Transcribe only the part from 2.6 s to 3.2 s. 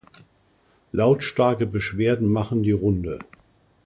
die Runde.